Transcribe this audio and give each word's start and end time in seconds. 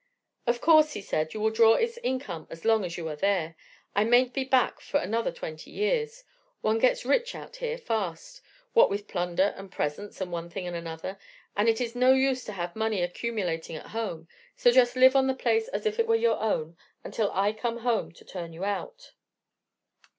"Of 0.47 0.61
course," 0.61 0.93
he 0.93 1.01
said, 1.03 1.35
"you 1.35 1.39
will 1.39 1.51
draw 1.51 1.75
its 1.75 1.99
income 1.99 2.47
as 2.49 2.65
long 2.65 2.83
as 2.83 2.97
you 2.97 3.07
are 3.07 3.15
there. 3.15 3.55
I 3.95 4.03
mayn't 4.03 4.33
be 4.33 4.43
back 4.43 4.79
for 4.79 4.99
another 4.99 5.31
twenty 5.31 5.69
years; 5.69 6.23
one 6.61 6.79
gets 6.79 7.05
rich 7.05 7.35
out 7.35 7.57
here 7.57 7.77
fast, 7.77 8.41
what 8.73 8.89
with 8.89 9.07
plunder 9.07 9.53
and 9.55 9.71
presents 9.71 10.19
and 10.19 10.31
one 10.31 10.49
thing 10.49 10.65
and 10.65 10.75
another, 10.75 11.19
and 11.55 11.69
it 11.69 11.79
is 11.79 11.93
no 11.95 12.13
use 12.13 12.43
to 12.45 12.53
have 12.53 12.75
money 12.75 13.03
accumulating 13.03 13.75
at 13.75 13.89
home, 13.93 14.27
so 14.55 14.71
just 14.71 14.95
live 14.95 15.15
on 15.15 15.27
the 15.27 15.35
place 15.35 15.67
as 15.67 15.85
if 15.85 15.99
it 15.99 16.07
were 16.07 16.15
your 16.15 16.39
own, 16.41 16.77
until 17.03 17.31
I 17.31 17.53
come 17.53 17.77
home 17.81 18.11
to 18.13 18.25
turn 18.25 18.53
you 18.53 18.63
out." 18.65 19.11